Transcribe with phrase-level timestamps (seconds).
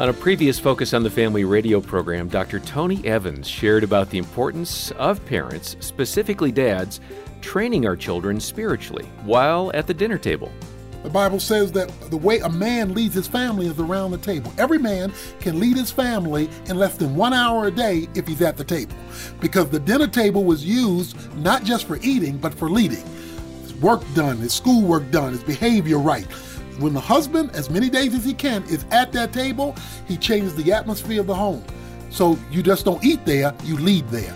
[0.00, 2.58] On a previous Focus on the Family radio program, Dr.
[2.58, 7.00] Tony Evans shared about the importance of parents, specifically dads,
[7.42, 10.50] training our children spiritually while at the dinner table.
[11.02, 14.50] The Bible says that the way a man leads his family is around the table.
[14.56, 18.40] Every man can lead his family in less than one hour a day if he's
[18.40, 18.96] at the table.
[19.38, 23.04] Because the dinner table was used not just for eating, but for leading.
[23.60, 26.26] His work done, his schoolwork done, his behavior right.
[26.80, 29.76] When the husband, as many days as he can, is at that table,
[30.08, 31.62] he changes the atmosphere of the home.
[32.08, 34.34] So you just don't eat there, you lead there.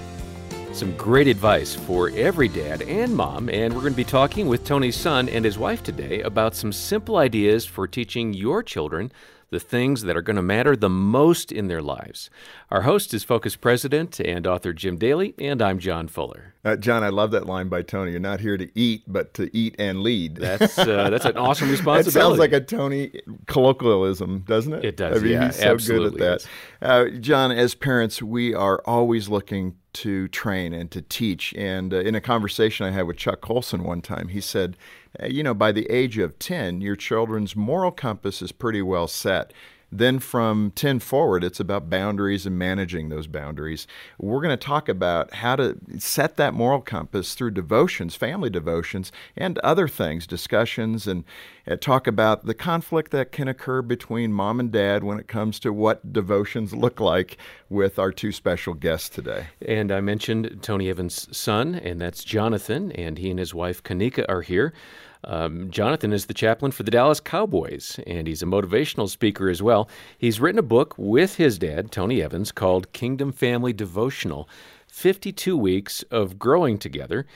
[0.74, 4.62] Some great advice for every dad and mom, and we're going to be talking with
[4.62, 9.10] Tony's son and his wife today about some simple ideas for teaching your children
[9.54, 12.28] the things that are going to matter the most in their lives.
[12.72, 16.54] Our host is Focus President and author Jim Daly, and I'm John Fuller.
[16.64, 18.10] Uh, John, I love that line by Tony.
[18.10, 20.34] You're not here to eat, but to eat and lead.
[20.34, 22.10] That's uh, that's an awesome responsibility.
[22.10, 23.12] that sounds like a Tony
[23.46, 24.84] colloquialism, doesn't it?
[24.84, 25.18] It does.
[25.18, 26.46] I mean, yeah, he's so absolutely good at
[26.80, 26.88] that.
[26.88, 31.54] Uh, John, as parents, we are always looking to train and to teach.
[31.54, 34.76] And uh, in a conversation I had with Chuck Colson one time, he said,
[35.22, 39.06] Uh, you know, by the age of 10, your children's moral compass is pretty well
[39.06, 39.52] set.
[39.90, 43.86] Then from 10 forward, it's about boundaries and managing those boundaries.
[44.18, 49.12] We're going to talk about how to set that moral compass through devotions, family devotions,
[49.36, 51.24] and other things, discussions, and
[51.66, 55.58] uh, talk about the conflict that can occur between mom and dad when it comes
[55.60, 57.36] to what devotions look like
[57.68, 59.46] with our two special guests today.
[59.66, 64.24] And I mentioned Tony Evans' son, and that's Jonathan, and he and his wife Kanika
[64.28, 64.72] are here.
[65.26, 69.62] Um, Jonathan is the chaplain for the Dallas Cowboys, and he's a motivational speaker as
[69.62, 69.88] well.
[70.18, 74.48] He's written a book with his dad, Tony Evans, called Kingdom Family Devotional
[74.88, 77.26] 52 Weeks of Growing Together.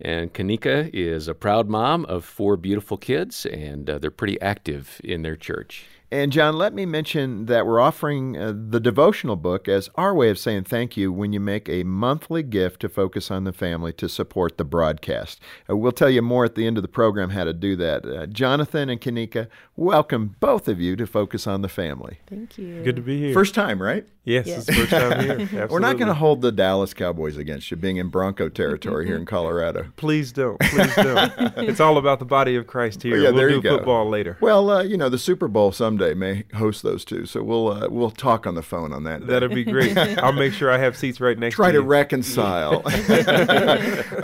[0.00, 5.00] And Kanika is a proud mom of four beautiful kids, and uh, they're pretty active
[5.02, 5.86] in their church.
[6.10, 10.30] And John, let me mention that we're offering uh, the devotional book as our way
[10.30, 13.92] of saying thank you when you make a monthly gift to Focus on the Family
[13.94, 15.40] to support the broadcast.
[15.68, 18.06] Uh, we'll tell you more at the end of the program how to do that.
[18.06, 22.20] Uh, Jonathan and Kanika, welcome both of you to Focus on the Family.
[22.28, 22.84] Thank you.
[22.84, 23.34] Good to be here.
[23.34, 24.06] First time, right?
[24.26, 24.56] Yes, Yes.
[24.58, 25.30] it's the first time here.
[25.40, 25.66] Absolutely.
[25.70, 29.16] We're not going to hold the Dallas Cowboys against you being in Bronco territory here
[29.16, 29.86] in Colorado.
[29.96, 30.58] Please don't.
[30.62, 31.32] Please don't.
[31.58, 33.14] it's all about the body of Christ here.
[33.14, 33.76] Oh, yeah, we'll there do you go.
[33.78, 34.36] football later.
[34.40, 37.88] Well, uh, you know, the Super Bowl someday may host those two, so we'll uh,
[37.88, 39.20] we'll talk on the phone on that.
[39.20, 39.26] day.
[39.26, 39.96] That'd be great.
[39.96, 41.64] I'll make sure I have seats right next to you.
[41.64, 42.82] try to to reconcile.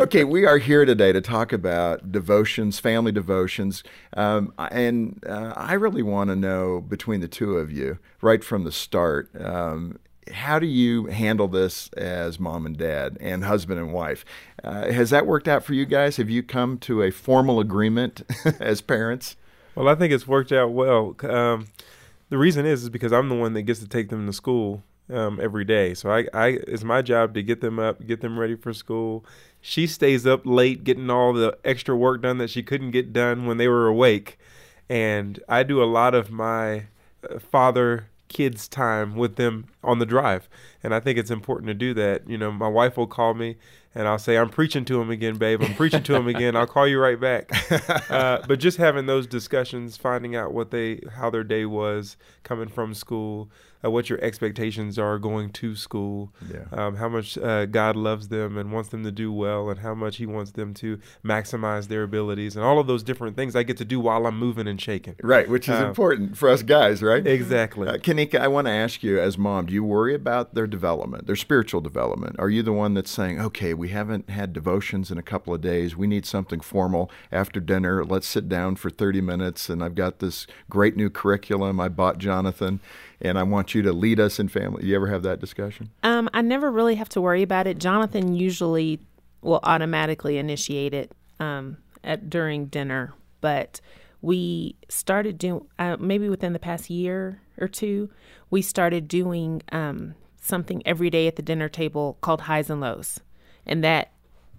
[0.00, 3.82] okay, we are here today to talk about devotions, family devotions,
[4.16, 8.64] um, and uh, I really want to know between the two of you, right from
[8.64, 9.91] the start, um,
[10.30, 14.24] how do you handle this as mom and dad and husband and wife?
[14.62, 16.16] Uh, has that worked out for you guys?
[16.16, 18.22] Have you come to a formal agreement
[18.60, 19.36] as parents?
[19.74, 21.16] Well, I think it's worked out well.
[21.22, 21.68] Um,
[22.28, 24.82] the reason is is because I'm the one that gets to take them to school
[25.10, 25.94] um, every day.
[25.94, 29.24] So I, I, it's my job to get them up, get them ready for school.
[29.60, 33.46] She stays up late getting all the extra work done that she couldn't get done
[33.46, 34.38] when they were awake,
[34.88, 36.86] and I do a lot of my
[37.28, 40.48] uh, father kids time with them on the drive.
[40.82, 42.28] And i think it's important to do that.
[42.28, 43.56] You know my wife will call me
[43.94, 45.60] and i'll say i'm preaching to him again babe.
[45.62, 46.56] I'm preaching to him again.
[46.56, 47.50] I'll call you right back.
[48.10, 52.68] Uh, but just having those discussions finding out what they how their day was coming
[52.68, 53.50] from school
[53.84, 56.64] uh, what your expectations are going to school Yeah.
[56.72, 59.94] um, how much uh, god loves them and wants them to do well and how
[59.94, 63.62] much he wants them to maximize their abilities and all of those different things i
[63.62, 65.16] get to do while i'm moving and shaking.
[65.22, 67.26] Right, which is Uh, important for us guys, right?
[67.26, 67.88] exactly.
[67.88, 71.36] Uh, Kanika, I want to ask you, as mom, you worry about their development, their
[71.36, 72.36] spiritual development?
[72.38, 75.60] Are you the one that's saying, okay, we haven't had devotions in a couple of
[75.60, 75.96] days.
[75.96, 78.04] We need something formal after dinner.
[78.04, 82.18] Let's sit down for 30 minutes, and I've got this great new curriculum I bought
[82.18, 82.80] Jonathan,
[83.20, 84.84] and I want you to lead us in family.
[84.84, 85.90] You ever have that discussion?
[86.02, 87.78] Um, I never really have to worry about it.
[87.78, 89.00] Jonathan usually
[89.40, 93.80] will automatically initiate it um, at during dinner, but
[94.20, 98.10] we started doing uh, maybe within the past year or two,
[98.50, 103.20] we started doing um, something every day at the dinner table called highs and lows,
[103.64, 104.12] and that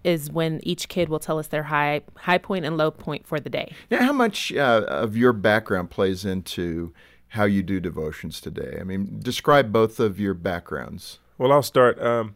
[0.03, 3.39] is when each kid will tell us their high high point and low point for
[3.39, 3.73] the day.
[3.89, 6.93] Now, how much uh, of your background plays into
[7.29, 8.77] how you do devotions today?
[8.79, 11.19] I mean, describe both of your backgrounds.
[11.37, 12.35] Well, I'll start um,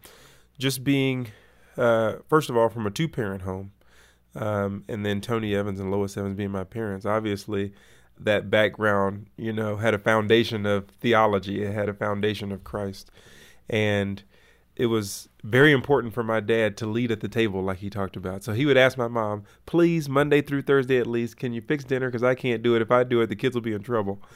[0.57, 1.27] just being,
[1.77, 3.71] uh, first of all, from a two parent home,
[4.35, 7.05] um, and then Tony Evans and Lois Evans being my parents.
[7.05, 7.73] Obviously,
[8.19, 13.11] that background, you know, had a foundation of theology, it had a foundation of Christ.
[13.69, 14.23] And
[14.77, 18.15] it was very important for my dad to lead at the table, like he talked
[18.15, 18.43] about.
[18.43, 21.83] So he would ask my mom, "Please, Monday through Thursday at least, can you fix
[21.83, 22.09] dinner?
[22.09, 22.81] Because I can't do it.
[22.83, 24.21] If I do it, the kids will be in trouble.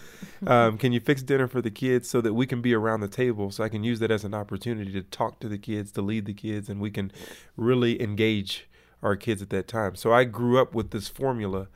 [0.47, 3.07] Um, can you fix dinner for the kids so that we can be around the
[3.07, 3.51] table?
[3.51, 6.25] So I can use that as an opportunity to talk to the kids, to lead
[6.25, 7.11] the kids, and we can
[7.55, 8.67] really engage
[9.03, 9.95] our kids at that time.
[9.95, 11.67] So I grew up with this formula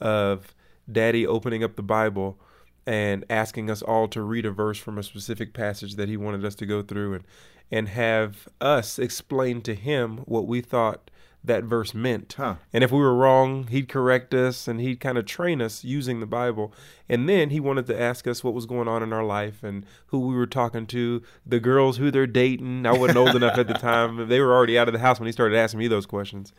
[0.00, 0.54] of
[0.90, 2.38] Daddy opening up the Bible."
[2.84, 6.44] and asking us all to read a verse from a specific passage that he wanted
[6.44, 7.24] us to go through and
[7.72, 11.10] and have us explain to him what we thought
[11.42, 12.34] that verse meant.
[12.36, 12.56] Huh.
[12.72, 16.20] And if we were wrong, he'd correct us and he'd kind of train us using
[16.20, 16.72] the Bible.
[17.08, 19.84] And then he wanted to ask us what was going on in our life and
[20.08, 22.86] who we were talking to, the girls who they're dating.
[22.86, 24.28] I wasn't old enough at the time.
[24.28, 26.52] They were already out of the house when he started asking me those questions.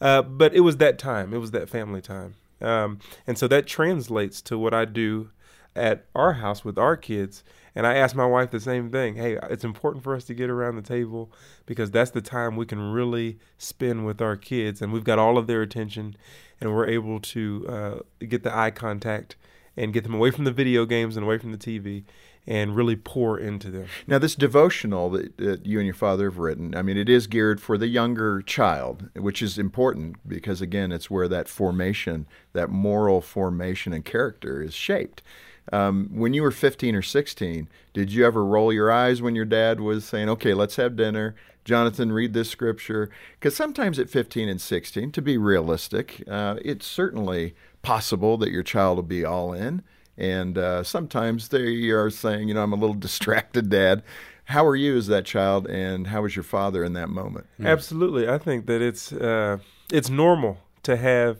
[0.00, 2.34] Uh, but it was that time, it was that family time.
[2.60, 5.30] Um, and so that translates to what I do
[5.76, 7.44] at our house with our kids.
[7.74, 9.14] And I asked my wife the same thing.
[9.14, 11.30] Hey, it's important for us to get around the table
[11.66, 15.38] because that's the time we can really spend with our kids, and we've got all
[15.38, 16.16] of their attention,
[16.60, 19.36] and we're able to uh, get the eye contact
[19.76, 22.02] and get them away from the video games and away from the TV
[22.48, 23.86] and really pour into them.
[24.06, 27.26] Now, this devotional that, that, you and your father have written, I mean, it is
[27.26, 32.70] geared for the younger child, which is important because, again, it's where that formation, that
[32.70, 35.22] moral formation and character is shaped.
[35.70, 39.44] Um, when you were 15 or 16, did you ever roll your eyes when your
[39.44, 41.34] dad was saying, okay, let's have dinner?
[41.66, 43.10] Jonathan, read this scripture?
[43.38, 48.62] Because sometimes at 15 and 16, to be realistic, uh, it's certainly possible that your
[48.62, 49.82] child will be all in.
[50.18, 54.02] And uh, sometimes they are saying, you know, I'm a little distracted, dad.
[54.44, 57.46] How are you as that child, and how was your father in that moment?
[57.62, 59.58] Absolutely, I think that it's uh,
[59.92, 61.38] it's normal to have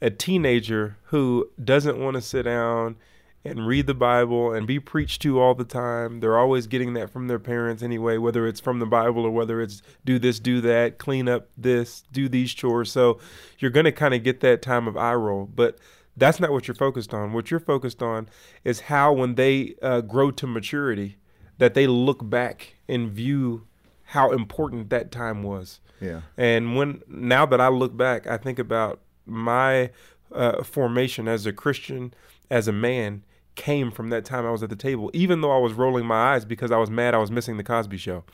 [0.00, 2.96] a teenager who doesn't want to sit down
[3.44, 6.20] and read the Bible and be preached to all the time.
[6.20, 9.60] They're always getting that from their parents anyway, whether it's from the Bible or whether
[9.60, 12.90] it's do this, do that, clean up this, do these chores.
[12.90, 13.18] So
[13.58, 15.46] you're going to kind of get that time of eye roll.
[15.46, 15.78] But
[16.18, 17.32] that's not what you're focused on.
[17.32, 18.28] What you're focused on
[18.64, 21.16] is how, when they uh, grow to maturity,
[21.58, 23.66] that they look back and view
[24.04, 25.80] how important that time was.
[26.00, 26.22] Yeah.
[26.36, 29.90] And when now that I look back, I think about my
[30.32, 32.14] uh, formation as a Christian,
[32.50, 33.24] as a man,
[33.58, 36.32] came from that time I was at the table, even though I was rolling my
[36.34, 38.24] eyes because I was mad I was missing the Cosby show.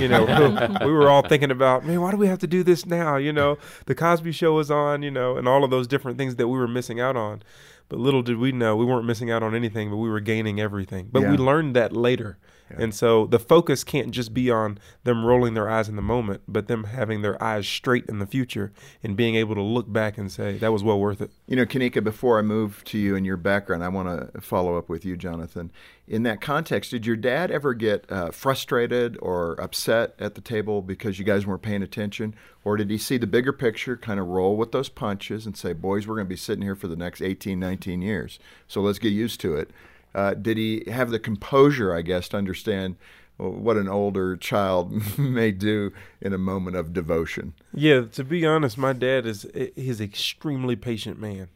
[0.00, 0.24] You know,
[0.86, 3.16] we were all thinking about, man, why do we have to do this now?
[3.16, 6.36] You know, the Cosby show was on, you know, and all of those different things
[6.36, 7.42] that we were missing out on.
[7.90, 10.60] But little did we know we weren't missing out on anything, but we were gaining
[10.60, 11.08] everything.
[11.12, 11.32] But Yeah.
[11.32, 12.38] we learned that later.
[12.78, 16.42] And so the focus can't just be on them rolling their eyes in the moment,
[16.46, 18.72] but them having their eyes straight in the future
[19.02, 21.30] and being able to look back and say, that was well worth it.
[21.46, 24.76] You know, Kanika, before I move to you and your background, I want to follow
[24.76, 25.70] up with you, Jonathan.
[26.06, 30.82] In that context, did your dad ever get uh, frustrated or upset at the table
[30.82, 32.34] because you guys weren't paying attention?
[32.64, 35.72] Or did he see the bigger picture, kind of roll with those punches and say,
[35.72, 38.98] boys, we're going to be sitting here for the next 18, 19 years, so let's
[38.98, 39.70] get used to it?
[40.14, 42.96] Uh, did he have the composure, I guess, to understand
[43.36, 47.54] what an older child may do in a moment of devotion?
[47.72, 51.48] Yeah, to be honest, my dad is he's an extremely patient man.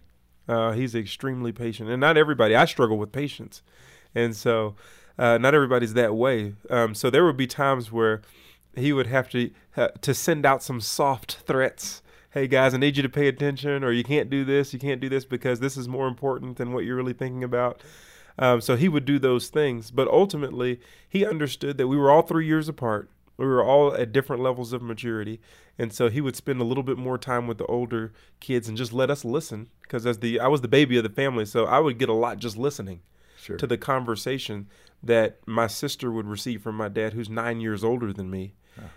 [0.47, 2.55] Uh, he's extremely patient, and not everybody.
[2.55, 3.63] I struggle with patience,
[4.15, 4.77] and so
[5.19, 6.55] uh, not everybody's that way.
[6.69, 8.21] Um, so there would be times where
[8.77, 12.03] he would have to uh, to send out some soft threats.
[12.31, 15.01] Hey guys, I need you to pay attention, or you can't do this, you can't
[15.01, 17.81] do this because this is more important than what you're really thinking about.
[18.39, 22.23] Um, so he would do those things, but ultimately he understood that we were all
[22.23, 23.09] three years apart.
[23.37, 25.41] We were all at different levels of maturity,
[25.79, 28.77] and so he would spend a little bit more time with the older kids and
[28.77, 29.69] just let us listen.
[29.83, 32.13] Because as the I was the baby of the family, so I would get a
[32.15, 33.01] lot just listening
[33.37, 33.57] Sure.
[33.57, 34.69] to the conversation
[35.03, 38.55] that my sister would receive from my dad, who's nine years older than me.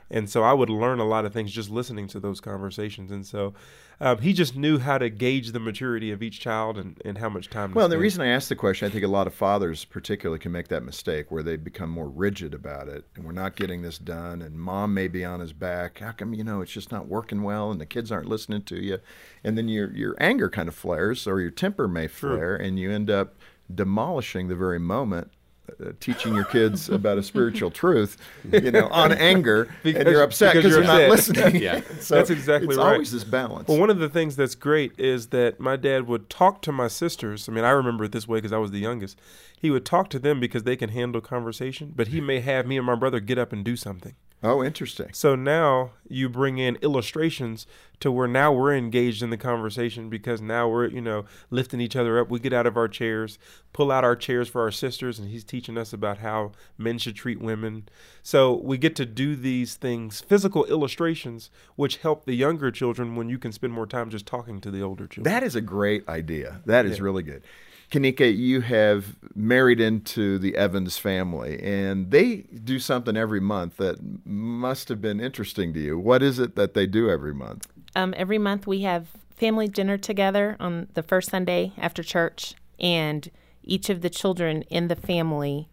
[0.10, 3.12] And so I would learn a lot of things just listening to those conversations.
[3.12, 3.54] And so
[4.00, 7.30] um, he just knew how to gauge the maturity of each child and, and how
[7.30, 7.72] much time.
[7.72, 9.86] to Well, and the reason I asked the question, I think a lot of fathers,
[9.86, 13.56] particularly, can make that mistake where they become more rigid about it, and we're not
[13.56, 16.00] getting this done, and mom may be on his back.
[16.00, 18.76] How come you know it's just not working well, and the kids aren't listening to
[18.76, 19.00] you,
[19.44, 22.92] and then your your anger kind of flares, or your temper may flare, and you
[22.92, 23.36] end up
[23.74, 25.32] demolishing the very moment.
[25.86, 28.16] Uh, teaching your kids about a spiritual truth,
[28.52, 31.56] you know, on anger, and Because- you're upset because because you're you're not listening.
[31.62, 31.82] Yeah.
[32.00, 32.94] so That's exactly it's right.
[32.94, 33.68] always this balance.
[33.68, 36.88] Well, one of the things that's great is that my dad would talk to my
[36.88, 37.50] sisters.
[37.50, 39.20] I mean, I remember it this way because I was the youngest.
[39.60, 42.78] He would talk to them because they can handle conversation, but he may have me
[42.78, 44.16] and my brother get up and do something.
[44.44, 45.10] Oh, interesting.
[45.14, 47.66] So now you bring in illustrations
[48.00, 51.96] to where now we're engaged in the conversation because now we're, you know, lifting each
[51.96, 52.30] other up.
[52.30, 53.40] We get out of our chairs,
[53.74, 57.16] pull out our chairs for our sisters, and he's teaching us about how men should
[57.16, 57.90] treat women.
[58.22, 63.30] So we get to do these things, physical illustrations, which help the younger children when
[63.30, 65.34] you can spend more time just talking to the older children.
[65.34, 66.62] That is a great idea.
[66.68, 67.04] That is Yeah.
[67.06, 67.42] really good.
[67.92, 73.98] Kanika, you have married into the Evans family, and they do something every month that
[74.26, 75.98] must have been interesting to you.
[75.98, 77.68] What is it that they do every month?
[77.96, 83.30] Um, every month we have family dinner together on the first Sunday after church, and
[83.64, 85.70] each of the children in the family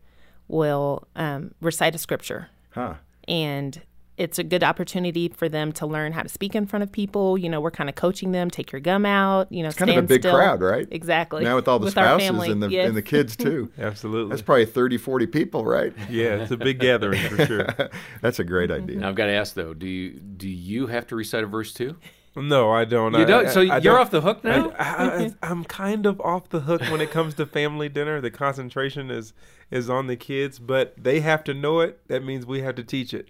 [0.47, 2.49] will um, recite a scripture.
[2.71, 2.94] Huh.
[3.26, 3.83] And
[4.16, 7.37] it's a good opportunity for them to learn how to speak in front of people.
[7.37, 9.90] You know, we're kind of coaching them, take your gum out, you know, It's kind
[9.90, 10.35] of a big still.
[10.35, 10.87] crowd, right?
[10.90, 11.42] Exactly.
[11.42, 12.87] Now with all the our spouses and the yes.
[12.87, 13.71] and the kids too.
[13.78, 14.30] Absolutely.
[14.30, 15.92] That's probably 30, 40 people, right?
[16.09, 17.66] yeah, it's a big gathering for sure.
[18.21, 18.85] That's a great mm-hmm.
[18.85, 18.97] idea.
[18.99, 21.73] Now I've got to ask though, do you do you have to recite a verse
[21.73, 21.97] too?
[22.37, 23.12] No, I don't.
[23.14, 23.47] You I- don't.
[23.47, 24.71] I- So I you're don't- off the hook now.
[24.79, 28.21] I, I, I'm kind of off the hook when it comes to family dinner.
[28.21, 29.33] The concentration is
[29.71, 32.00] is on the kids, but they have to know it.
[32.09, 33.29] That means we have to teach it.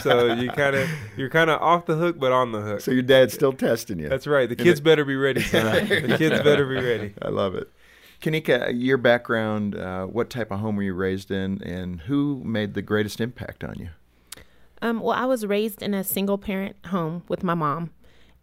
[0.02, 2.80] so you kind of you're kind of off the hook, but on the hook.
[2.80, 4.08] So your dad's still testing you.
[4.08, 4.48] That's right.
[4.48, 5.40] The kids better be ready.
[5.50, 7.14] The kids better be ready.
[7.22, 7.70] I love it.
[8.22, 12.72] Kanika, your background, uh, what type of home were you raised in, and who made
[12.74, 13.88] the greatest impact on you?
[14.80, 17.90] Um, well, I was raised in a single parent home with my mom,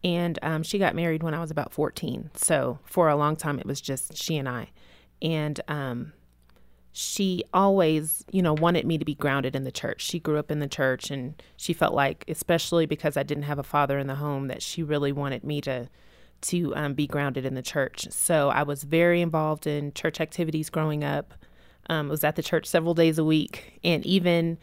[0.03, 2.31] and um, she got married when I was about 14.
[2.35, 4.69] So for a long time, it was just she and I.
[5.21, 6.13] And um,
[6.91, 10.01] she always, you know, wanted me to be grounded in the church.
[10.01, 13.59] She grew up in the church, and she felt like, especially because I didn't have
[13.59, 15.89] a father in the home, that she really wanted me to
[16.41, 18.05] to um, be grounded in the church.
[18.11, 21.33] So I was very involved in church activities growing up.
[21.89, 24.57] Um, was at the church several days a week, and even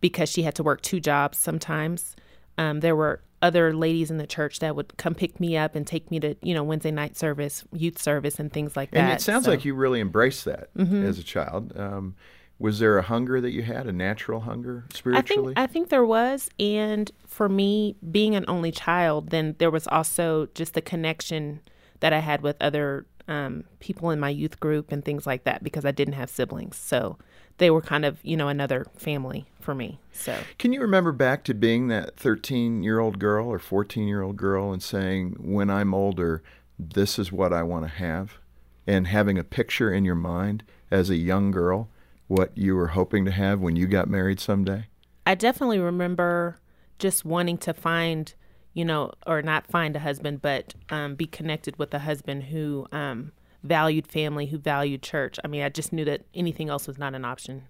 [0.00, 2.14] because she had to work two jobs sometimes.
[2.58, 5.86] Um, there were other ladies in the church that would come pick me up and
[5.86, 8.98] take me to, you know, Wednesday night service, youth service, and things like that.
[8.98, 11.72] And it sounds So- like you really embraced that as a child.
[11.78, 12.16] Um,
[12.58, 15.54] was there a hunger that you had, a natural hunger I spiritually?
[15.54, 19.86] think I think there was, and for me, being an only child, then there was
[19.86, 21.60] also just the connection
[22.00, 25.62] that I had with other um, people in my youth group and things like that
[25.62, 27.18] because I didn't have siblings, so
[27.58, 30.00] they were kind of you know another family for me.
[30.12, 34.22] So Can you remember back to being that 13 year old girl or 14 year
[34.22, 36.42] old girl and saying, when I'm older,
[36.78, 38.38] this is what I want to have?
[38.86, 41.90] And having a picture in your mind as a young girl,
[42.28, 44.86] what you were hoping to have when you got married someday?
[45.26, 46.58] I definitely remember
[46.98, 48.32] just wanting to find,
[48.72, 52.86] you know, or not find a husband, but um, be connected with a husband who
[52.90, 53.32] um,
[53.68, 55.38] valued family, who valued church.
[55.44, 57.62] I mean, I just knew that anything else was not an option.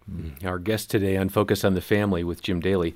[0.45, 2.95] Our guests today on Focus on the Family with Jim Daly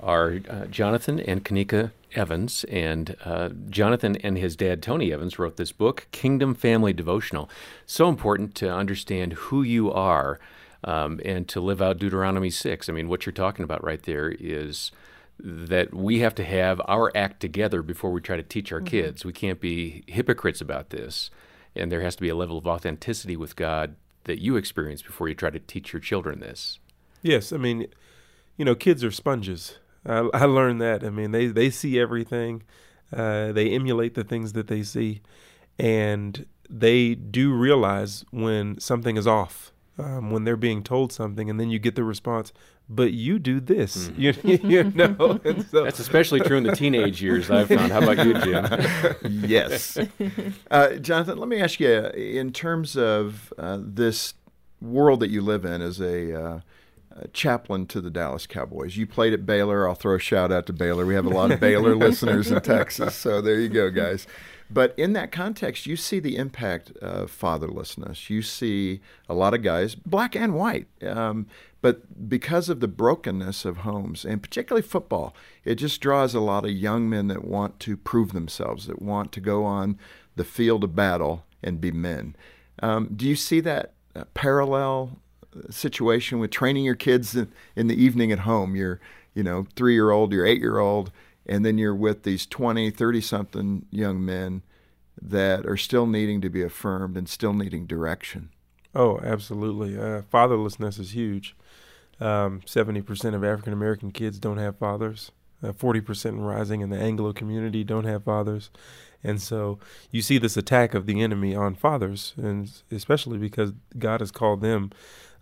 [0.00, 2.64] are uh, Jonathan and Kanika Evans.
[2.64, 7.50] And uh, Jonathan and his dad, Tony Evans, wrote this book, Kingdom Family Devotional.
[7.86, 10.38] So important to understand who you are
[10.84, 12.88] um, and to live out Deuteronomy 6.
[12.88, 14.90] I mean, what you're talking about right there is
[15.42, 19.24] that we have to have our act together before we try to teach our kids.
[19.24, 21.30] We can't be hypocrites about this.
[21.76, 25.28] And there has to be a level of authenticity with God that you experience before
[25.28, 26.78] you try to teach your children this.
[27.22, 27.86] Yes, I mean,
[28.56, 29.78] you know, kids are sponges.
[30.04, 31.04] I, I learned that.
[31.04, 32.62] I mean, they they see everything.
[33.12, 35.20] Uh, they emulate the things that they see,
[35.78, 39.72] and they do realize when something is off.
[39.98, 42.54] Um, when they're being told something, and then you get the response,
[42.92, 45.40] "But you do this," you, you know.
[45.44, 47.92] And so, That's especially true in the teenage years, I've found.
[47.92, 49.44] How about you, Jim?
[49.48, 49.96] yes.
[50.70, 54.34] Uh, Jonathan, let me ask you in terms of uh, this
[54.80, 56.60] world that you live in as a, uh,
[57.12, 58.96] a chaplain to the Dallas Cowboys.
[58.96, 59.88] You played at Baylor.
[59.88, 61.06] I'll throw a shout out to Baylor.
[61.06, 63.14] We have a lot of Baylor listeners in Texas.
[63.14, 64.26] So there you go, guys.
[64.72, 68.30] But in that context, you see the impact of fatherlessness.
[68.30, 71.46] You see a lot of guys, black and white, um,
[71.82, 75.34] but because of the brokenness of homes, and particularly football,
[75.64, 79.32] it just draws a lot of young men that want to prove themselves, that want
[79.32, 79.98] to go on
[80.36, 82.36] the field of battle and be men.
[82.82, 85.18] Um, do you see that uh, parallel
[85.56, 88.76] uh, situation with training your kids in, in the evening at home?
[88.76, 89.00] Your,
[89.34, 91.10] you know, three-year-old, your eight-year-old,
[91.50, 94.62] and then you're with these 20, 30-something young men
[95.20, 98.48] that are still needing to be affirmed and still needing direction.
[98.94, 99.98] oh, absolutely.
[99.98, 101.54] Uh, fatherlessness is huge.
[102.20, 105.32] Um, Seventy percent of African American kids don't have fathers.
[105.62, 108.70] Uh, Forty percent rising in the Anglo community don't have fathers,
[109.24, 109.78] and so
[110.10, 114.60] you see this attack of the enemy on fathers, and especially because God has called
[114.60, 114.90] them,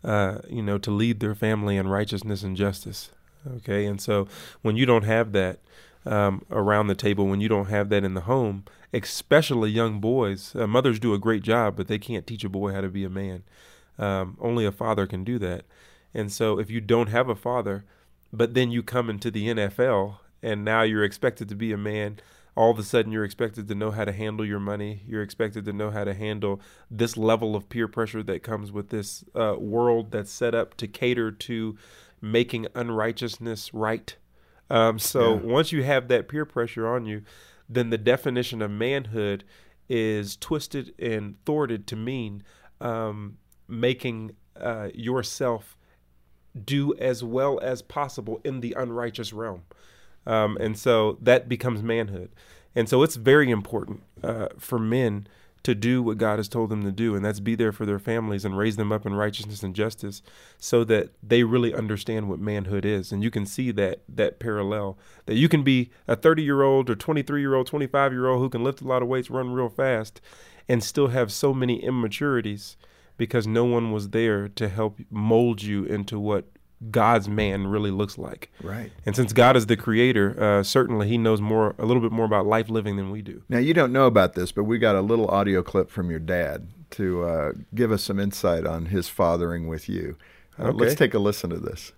[0.04, 3.10] uh, you know, to lead their family in righteousness and justice.
[3.56, 4.28] Okay, and so
[4.62, 5.58] when you don't have that
[6.06, 10.54] um, around the table, when you don't have that in the home, especially young boys,
[10.56, 13.04] uh, mothers do a great job, but they can't teach a boy how to be
[13.04, 13.42] a man.
[13.98, 15.64] Um, only a father can do that.
[16.14, 17.84] And so if you don't have a father,
[18.32, 22.20] but then you come into the NFL and now you're expected to be a man,
[22.54, 25.02] all of a sudden you're expected to know how to handle your money.
[25.06, 28.88] You're expected to know how to handle this level of peer pressure that comes with
[28.88, 31.76] this uh, world that's set up to cater to
[32.20, 34.16] making unrighteousness right.
[34.70, 35.40] Um, so yeah.
[35.40, 37.22] once you have that peer pressure on you,
[37.68, 39.44] then the definition of manhood
[39.88, 42.42] is twisted and thwarted to mean
[42.80, 45.76] um, making uh, yourself
[46.64, 49.62] do as well as possible in the unrighteous realm.
[50.26, 52.30] Um, and so that becomes manhood.
[52.74, 55.26] And so it's very important uh, for men
[55.62, 57.98] to do what God has told them to do, and that's be there for their
[57.98, 60.22] families and raise them up in righteousness and justice
[60.58, 63.12] so that they really understand what manhood is.
[63.12, 66.88] And you can see that that parallel that you can be a 30 year old
[66.88, 69.52] or 23 year old, 25 year old who can lift a lot of weights, run
[69.52, 70.20] real fast,
[70.68, 72.76] and still have so many immaturities
[73.16, 76.46] because no one was there to help mold you into what
[76.90, 78.50] God's man really looks like.
[78.62, 78.92] Right.
[79.04, 82.24] And since God is the creator, uh, certainly He knows more, a little bit more
[82.24, 83.42] about life living than we do.
[83.48, 86.20] Now you don't know about this, but we got a little audio clip from your
[86.20, 90.16] dad to uh, give us some insight on his fathering with you.
[90.58, 90.78] Uh, okay.
[90.78, 91.92] Let's take a listen to this.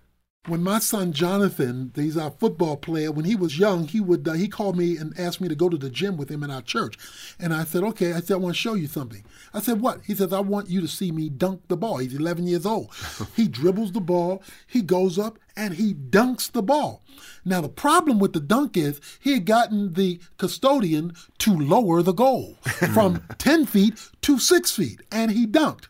[0.47, 4.33] When my son Jonathan, he's our football player, when he was young, he would uh,
[4.33, 6.63] he called me and asked me to go to the gym with him in our
[6.63, 6.97] church,
[7.39, 8.13] and I said, okay.
[8.13, 9.23] I said, I want to show you something.
[9.53, 10.01] I said, what?
[10.03, 11.97] He says, I want you to see me dunk the ball.
[11.97, 12.91] He's 11 years old.
[13.35, 17.03] he dribbles the ball, he goes up and he dunks the ball.
[17.45, 22.13] Now the problem with the dunk is he had gotten the custodian to lower the
[22.13, 22.55] goal
[22.93, 25.85] from 10 feet to six feet, and he dunked.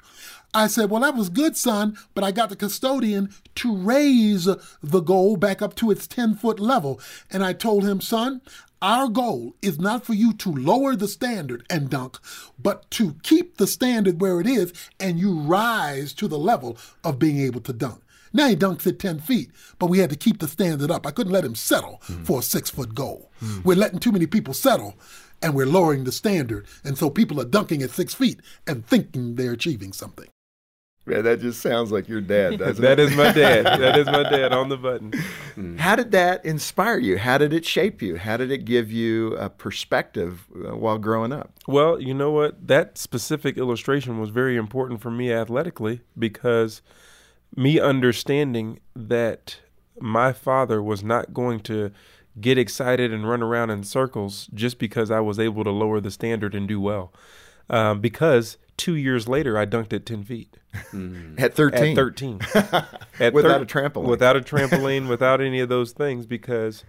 [0.54, 5.02] I said, Well, that was good, son, but I got the custodian to raise the
[5.02, 7.00] goal back up to its 10 foot level.
[7.30, 8.42] And I told him, Son,
[8.82, 12.18] our goal is not for you to lower the standard and dunk,
[12.58, 17.20] but to keep the standard where it is and you rise to the level of
[17.20, 18.02] being able to dunk.
[18.34, 21.06] Now he dunks at 10 feet, but we had to keep the standard up.
[21.06, 22.26] I couldn't let him settle mm.
[22.26, 23.30] for a six foot goal.
[23.42, 23.66] Mm.
[23.66, 24.96] We're letting too many people settle
[25.42, 26.66] and we're lowering the standard.
[26.84, 30.28] And so people are dunking at six feet and thinking they're achieving something.
[31.12, 33.16] Man, that just sounds like your dad, doesn't That it?
[33.16, 33.66] my dad.
[33.82, 35.12] That is my dad on the button.
[35.58, 35.78] Mm.
[35.80, 37.18] How did that inspire you?
[37.18, 38.16] How did it shape you?
[38.18, 41.52] How did it give you a perspective uh, while growing up?
[41.68, 42.68] Well, you know what?
[42.68, 46.82] That specific illustration was very important for me athletically because
[47.56, 49.58] me understanding that
[50.00, 51.92] my father was not going to
[52.40, 56.12] get excited and run around in circles just because I was able to lower the
[56.12, 57.12] standard and do well.
[57.70, 60.58] Um, because two years later, I dunked at 10 feet.
[60.92, 61.40] Mm.
[61.40, 61.92] At 13.
[61.92, 62.40] At 13.
[63.20, 64.08] At without thir- a trampoline.
[64.08, 66.84] Without a trampoline, without any of those things, because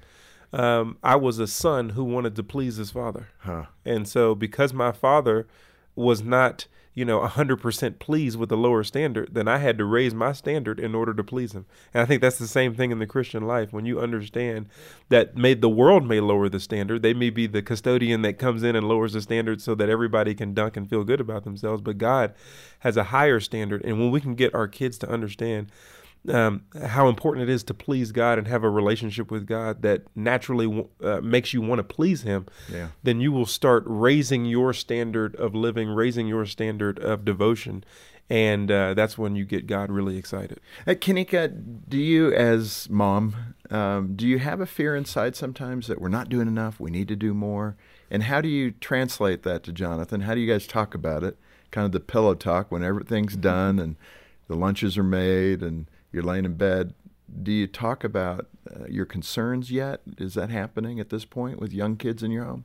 [0.55, 3.29] um, I was a son who wanted to please his father.
[3.41, 3.65] Huh.
[3.85, 5.47] And so, because my father
[5.95, 10.13] was not you know, 100% pleased with the lower standard, then I had to raise
[10.13, 11.65] my standard in order to please him.
[11.95, 13.73] And I think that's the same thing in the Christian life.
[13.73, 14.69] When you understand
[15.09, 18.63] that may, the world may lower the standard, they may be the custodian that comes
[18.63, 21.81] in and lowers the standard so that everybody can dunk and feel good about themselves.
[21.81, 22.35] But God
[22.81, 23.83] has a higher standard.
[23.85, 25.73] And when we can get our kids to understand
[26.29, 30.03] um, how important it is to please God and have a relationship with God that
[30.15, 32.89] naturally uh, makes you want to please Him, yeah.
[33.03, 37.85] then you will start raising your standard of living, raising your standard of devotion.
[38.31, 40.61] And uh, that's when you get God really excited.
[40.87, 41.53] Uh, Kanika,
[41.89, 46.29] do you, as mom, um, do you have a fear inside sometimes that we're not
[46.29, 47.77] doing enough, we need to do more?
[48.11, 50.23] And how do you translate that to Jonathan?
[50.23, 51.37] How do you guys talk about it?
[51.73, 53.97] Kind of the pillow talk when everything's done and
[54.49, 56.95] the lunches are made and you're laying in bed.
[57.43, 60.01] Do you talk about uh, your concerns yet?
[60.19, 62.65] Is that happening at this point with young kids in your home?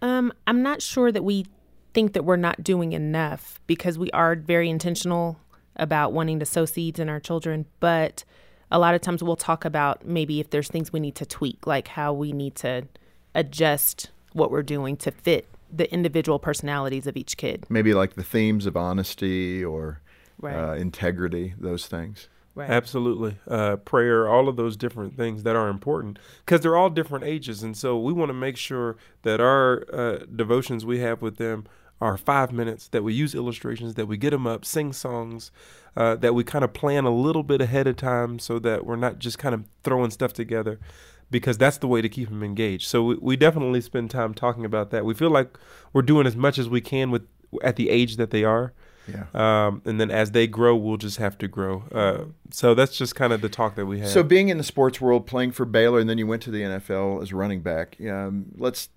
[0.00, 1.46] Um, I'm not sure that we
[1.92, 5.38] think that we're not doing enough because we are very intentional
[5.76, 8.24] about wanting to sow seeds in our children, but
[8.70, 11.66] a lot of times we'll talk about maybe if there's things we need to tweak,
[11.66, 12.86] like how we need to
[13.34, 17.66] adjust what we're doing to fit the individual personalities of each kid.
[17.68, 20.00] Maybe like the themes of honesty or
[20.40, 20.54] right.
[20.54, 22.28] uh, integrity, those things.
[22.54, 22.70] Right.
[22.70, 23.38] Absolutely.
[23.46, 27.62] Uh, prayer, all of those different things that are important because they're all different ages.
[27.62, 31.66] And so we want to make sure that our uh, devotions we have with them
[32.00, 35.52] are five minutes, that we use illustrations, that we get them up, sing songs,
[35.96, 38.96] uh, that we kind of plan a little bit ahead of time so that we're
[38.96, 40.80] not just kind of throwing stuff together
[41.30, 42.88] because that's the way to keep them engaged.
[42.88, 45.04] So we, we definitely spend time talking about that.
[45.04, 45.56] We feel like
[45.92, 47.22] we're doing as much as we can with
[47.62, 48.72] at the age that they are
[49.08, 49.24] Yeah.
[49.34, 51.84] Um, and then as they grow, we'll just have to grow.
[51.92, 54.08] Uh, so that's just kind of the talk that we have.
[54.08, 56.62] So being in the sports world, playing for Baylor, and then you went to the
[56.62, 57.96] NFL as running back.
[58.00, 58.90] Um, let's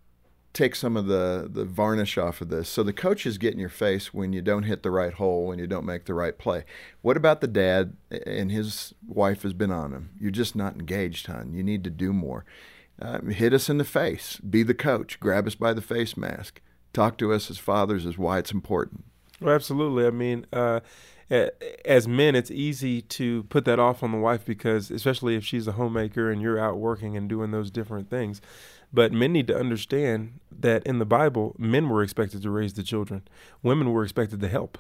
[0.54, 2.68] take some of the the varnish off of this.
[2.68, 5.60] So the coaches get in your face when you don't hit the right hole, when
[5.60, 6.66] you don't make the right play.
[7.02, 7.96] What about the dad
[8.26, 10.12] and his wife has been on him?
[10.20, 11.54] You're just not engaged, hon.
[11.54, 12.46] You need to do more.
[13.02, 14.38] Uh, hit us in the face.
[14.38, 15.20] Be the coach.
[15.20, 16.62] Grab us by the face mask.
[16.94, 19.06] Talk to us as fathers is why it's important.
[19.42, 20.06] Well, absolutely.
[20.06, 20.82] I mean, uh,
[21.86, 25.68] as men, it's easy to put that off on the wife because, especially if she's
[25.68, 28.42] a homemaker and you're out working and doing those different things.
[28.94, 32.84] But men need to understand that in the Bible, men were expected to raise the
[32.84, 33.24] children,
[33.64, 34.78] women were expected to help.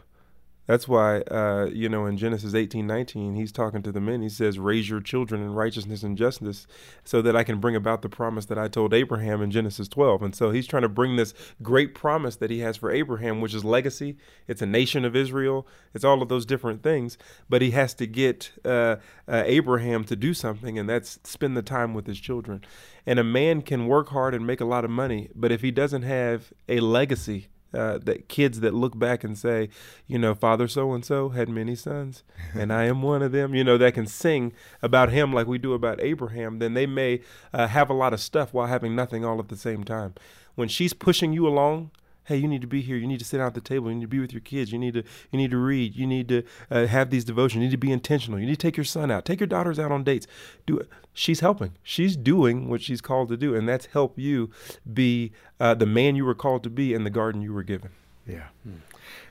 [0.71, 4.21] That's why, uh, you know, in Genesis 18, 19, he's talking to the men.
[4.21, 6.65] He says, Raise your children in righteousness and justice
[7.03, 10.23] so that I can bring about the promise that I told Abraham in Genesis 12.
[10.23, 13.53] And so he's trying to bring this great promise that he has for Abraham, which
[13.53, 14.15] is legacy.
[14.47, 15.67] It's a nation of Israel.
[15.93, 17.17] It's all of those different things.
[17.49, 18.95] But he has to get uh,
[19.27, 22.63] uh, Abraham to do something, and that's spend the time with his children.
[23.05, 25.71] And a man can work hard and make a lot of money, but if he
[25.71, 29.69] doesn't have a legacy, uh, that kids that look back and say,
[30.07, 33.55] you know, Father so and so had many sons, and I am one of them.
[33.55, 36.59] You know, that can sing about him like we do about Abraham.
[36.59, 37.21] Then they may
[37.53, 40.13] uh, have a lot of stuff while having nothing all at the same time.
[40.55, 41.91] When she's pushing you along,
[42.31, 42.95] hey, you need to be here.
[42.95, 43.89] You need to sit down at the table.
[43.89, 44.71] You need to be with your kids.
[44.71, 45.95] You need to you need to read.
[45.95, 47.55] You need to uh, have these devotions.
[47.55, 48.39] You need to be intentional.
[48.39, 49.25] You need to take your son out.
[49.25, 50.27] Take your daughters out on dates.
[50.65, 50.87] Do it.
[51.13, 51.73] She's helping.
[51.83, 54.49] She's doing what she's called to do, and that's help you
[54.91, 57.89] be uh, the man you were called to be in the garden you were given.
[58.31, 58.47] Yeah.
[58.63, 58.75] Hmm.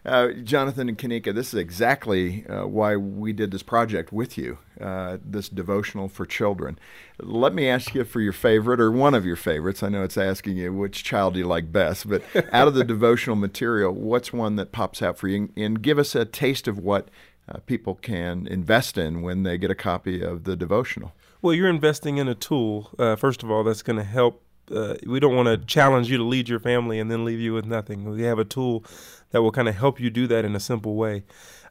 [0.05, 4.59] Uh, Jonathan and Kanika, this is exactly uh, why we did this project with you,
[4.81, 6.79] uh, this devotional for children.
[7.19, 9.83] Let me ask you for your favorite or one of your favorites.
[9.83, 12.85] I know it's asking you which child do you like best, but out of the
[12.85, 15.51] devotional material, what's one that pops out for you?
[15.57, 17.09] And give us a taste of what
[17.49, 21.13] uh, people can invest in when they get a copy of the devotional.
[21.43, 24.95] Well, you're investing in a tool, uh, first of all, that's going to help uh,
[25.07, 27.67] we don't want to challenge you to lead your family and then leave you with
[27.67, 28.09] nothing.
[28.09, 28.85] We have a tool
[29.31, 31.25] that will kind of help you do that in a simple way.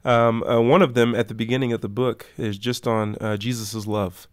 [0.04, 3.36] Um, uh, one of them at the beginning of the book is just on uh,
[3.36, 4.28] Jesus' love,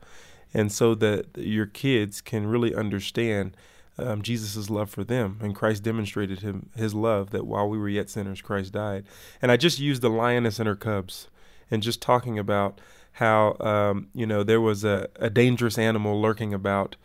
[0.54, 3.56] and so that your kids can really understand
[3.98, 5.40] um, Jesus' love for them.
[5.42, 9.06] And Christ demonstrated him his love that while we were yet sinners, Christ died.
[9.42, 11.28] And I just used the lioness and her cubs,
[11.70, 12.80] and just talking about
[13.14, 16.96] how um, you know there was a, a dangerous animal lurking about.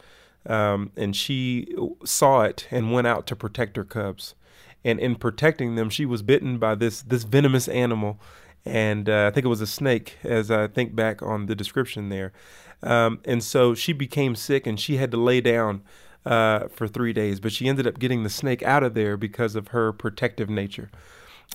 [0.47, 1.75] Um, and she
[2.05, 4.35] saw it and went out to protect her cubs
[4.85, 8.21] and in protecting them, she was bitten by this this venomous animal,
[8.65, 12.09] and uh, I think it was a snake, as I think back on the description
[12.09, 12.33] there.
[12.83, 15.83] Um, and so she became sick, and she had to lay down
[16.27, 17.39] uh, for three days.
[17.39, 20.91] But she ended up getting the snake out of there because of her protective nature.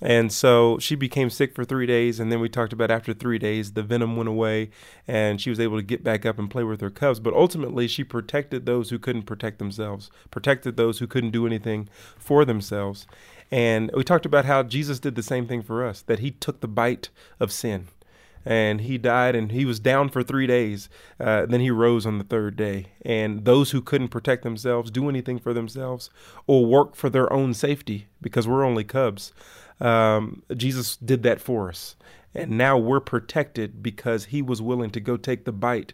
[0.02, 2.20] And so she became sick for three days.
[2.20, 4.70] And then we talked about after three days, the venom went away
[5.08, 7.20] and she was able to get back up and play with her cubs.
[7.20, 11.90] But ultimately, she protected those who couldn't protect themselves, protected those who couldn't do anything
[12.18, 13.08] for themselves.
[13.50, 16.60] And we talked about how Jesus did the same thing for us, that he took
[16.60, 17.88] the bite of sin
[18.48, 20.88] and he died and he was down for three days.
[21.20, 22.86] Uh, then he rose on the third day.
[23.02, 26.10] And those who couldn't protect themselves, do anything for themselves,
[26.48, 29.34] or work for their own safety, because we're only cubs,
[29.82, 31.98] um, Jesus did that for us.
[32.34, 35.94] And now we're protected because he was willing to go take the bite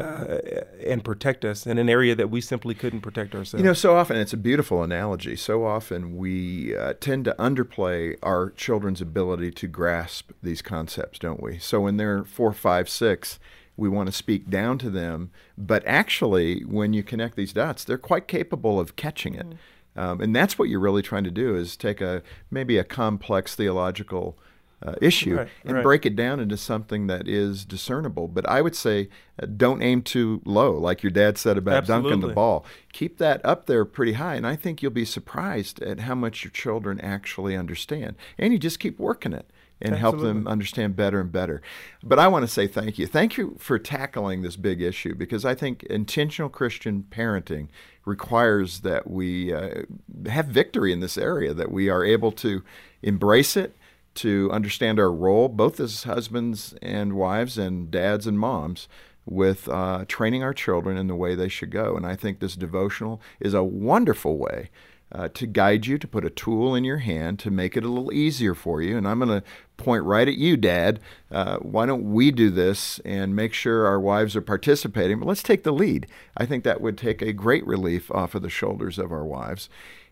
[0.00, 0.40] uh,
[0.86, 3.62] and protect us in an area that we simply couldn't protect ourselves.
[3.62, 5.36] You know, so often it's a beautiful analogy.
[5.36, 11.42] So often we uh, tend to underplay our children's ability to grasp these concepts, don't
[11.42, 11.58] we?
[11.58, 13.38] So when they're four, five, six,
[13.76, 15.30] we want to speak down to them.
[15.56, 19.46] But actually, when you connect these dots, they're quite capable of catching it.
[19.48, 19.56] Mm.
[19.96, 23.54] Um, and that's what you're really trying to do is take a maybe a complex
[23.54, 24.38] theological
[24.84, 25.82] uh, issue right, and right.
[25.82, 28.28] break it down into something that is discernible.
[28.28, 29.08] But I would say
[29.40, 32.10] uh, don't aim too low, like your dad said about Absolutely.
[32.10, 32.64] dunking the ball.
[32.92, 36.44] Keep that up there pretty high, and I think you'll be surprised at how much
[36.44, 38.16] your children actually understand.
[38.38, 39.50] And you just keep working it
[39.82, 40.26] and Absolutely.
[40.26, 41.62] help them understand better and better.
[42.02, 43.06] But I want to say thank you.
[43.06, 47.68] Thank you for tackling this big issue because I think intentional Christian parenting
[48.04, 49.82] requires that we uh,
[50.26, 52.62] have victory in this area, that we are able to
[53.02, 53.74] embrace it,
[54.14, 58.88] to understand our role, both as husbands and wives and dads and moms,
[59.26, 61.96] with uh, training our children in the way they should go.
[61.96, 64.70] And I think this devotional is a wonderful way
[65.12, 67.88] uh, to guide you, to put a tool in your hand to make it a
[67.88, 68.96] little easier for you.
[68.96, 69.46] And I'm going to
[69.76, 71.00] point right at you, Dad.
[71.30, 75.18] Uh, why don't we do this and make sure our wives are participating?
[75.18, 76.06] But let's take the lead.
[76.36, 79.68] I think that would take a great relief off of the shoulders of our wives.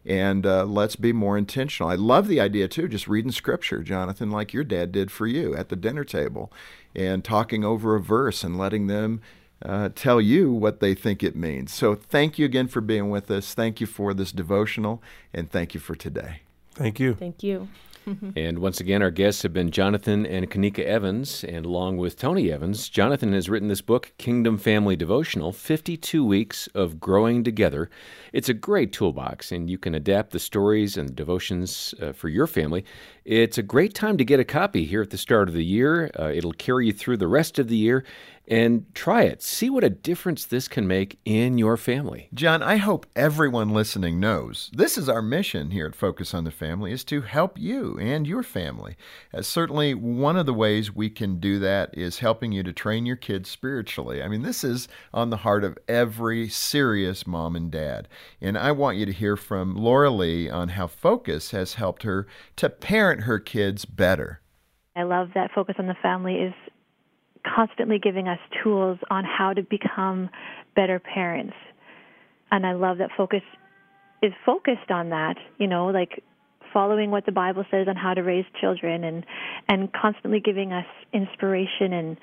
[0.06, 1.90] And uh, let's be more intentional.
[1.90, 5.54] I love the idea, too, just reading scripture, Jonathan, like your dad did for you
[5.54, 6.50] at the dinner table,
[6.94, 9.20] and talking over a verse and letting them
[9.62, 11.74] uh, tell you what they think it means.
[11.74, 13.54] So thank you again for being with us.
[13.54, 15.02] Thank you for this devotional,
[15.34, 16.42] and thank you for today.
[16.74, 17.14] Thank you.
[17.14, 17.68] Thank you.
[18.37, 21.44] And once again, our guests have been Jonathan and Kanika Evans.
[21.44, 26.68] And along with Tony Evans, Jonathan has written this book, Kingdom Family Devotional 52 Weeks
[26.75, 27.90] of Growing Together.
[28.33, 32.47] It's a great toolbox, and you can adapt the stories and devotions uh, for your
[32.47, 32.85] family.
[33.25, 36.11] It's a great time to get a copy here at the start of the year.
[36.18, 38.05] Uh, it'll carry you through the rest of the year
[38.48, 39.42] and try it.
[39.42, 42.28] See what a difference this can make in your family.
[42.32, 46.50] John, I hope everyone listening knows this is our mission here at Focus on the
[46.50, 48.96] Family is to help you and your family.
[49.32, 53.06] Uh, certainly, one of the ways we can do that is helping you to train
[53.06, 54.22] your kids spiritually.
[54.22, 58.08] I mean, this is on the heart of every serious mom and dad.
[58.40, 62.26] And I want you to hear from Laura Lee on how Focus has helped her
[62.56, 64.40] to parent her kids better.
[64.96, 66.54] I love that Focus on the Family is
[67.54, 70.30] constantly giving us tools on how to become
[70.74, 71.54] better parents.
[72.50, 73.42] And I love that Focus
[74.22, 76.22] is focused on that, you know, like
[76.72, 79.24] following what the Bible says on how to raise children and
[79.68, 82.16] and constantly giving us inspiration and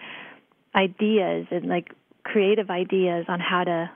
[0.76, 3.90] ideas and like creative ideas on how to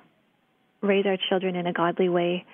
[0.81, 2.45] raise our children in a godly way.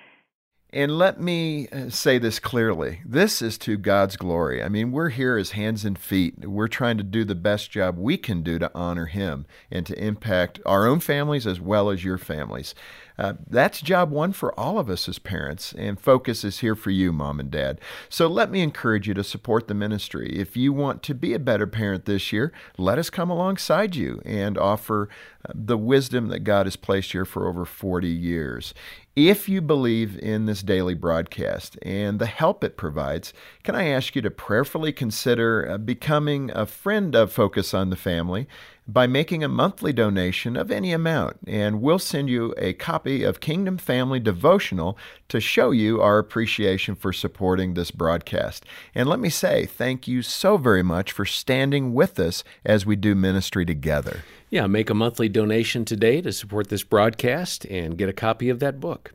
[0.70, 3.00] And let me uh, say this clearly.
[3.04, 4.62] This is to God's glory.
[4.62, 6.46] I mean, we're here as hands and feet.
[6.46, 9.98] We're trying to do the best job we can do to honor Him and to
[9.98, 12.74] impact our own families as well as your families.
[13.18, 16.90] Uh, that's job one for all of us as parents, and Focus is here for
[16.90, 17.80] you, mom and dad.
[18.08, 20.30] So let me encourage you to support the ministry.
[20.36, 24.20] If you want to be a better parent this year, let us come alongside you
[24.26, 25.08] and offer
[25.48, 28.74] uh, the wisdom that God has placed here for over 40 years.
[29.16, 33.32] If you believe in this daily broadcast and the help it provides,
[33.64, 37.96] can I ask you to prayerfully consider uh, becoming a friend of Focus on the
[37.96, 38.46] Family
[38.86, 41.38] by making a monthly donation of any amount?
[41.46, 44.98] And we'll send you a copy of Kingdom Family Devotional
[45.30, 48.66] to show you our appreciation for supporting this broadcast.
[48.94, 52.96] And let me say, thank you so very much for standing with us as we
[52.96, 54.24] do ministry together.
[54.48, 58.60] Yeah, make a monthly donation today to support this broadcast and get a copy of
[58.60, 59.12] that book.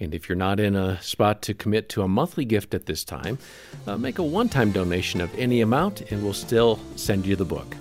[0.00, 3.04] And if you're not in a spot to commit to a monthly gift at this
[3.04, 3.38] time,
[3.86, 7.44] uh, make a one time donation of any amount and we'll still send you the
[7.44, 7.76] book.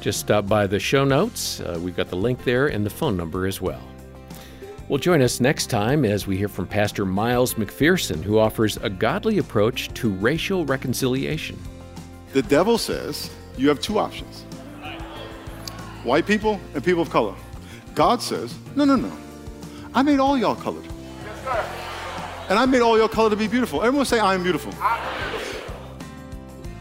[0.00, 1.58] Just stop by the show notes.
[1.58, 3.82] Uh, we've got the link there and the phone number as well.
[4.88, 8.88] Well, join us next time as we hear from Pastor Miles McPherson, who offers a
[8.88, 11.58] godly approach to racial reconciliation.
[12.32, 14.44] The devil says you have two options
[16.08, 17.34] white people and people of color.
[17.94, 19.12] God says, no, no, no.
[19.94, 20.86] I made all y'all colored.
[22.48, 23.82] And I made all y'all color to be beautiful.
[23.82, 24.72] Everyone say, I am beautiful.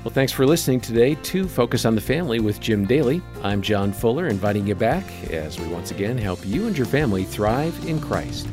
[0.04, 3.22] Well, thanks for listening today to Focus on the Family with Jim Daly.
[3.44, 7.26] I'm John Fuller, inviting you back as we once again help you and your family
[7.26, 8.48] thrive in Christ.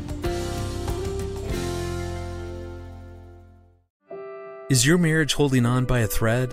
[4.70, 6.52] Is your marriage holding on by a thread?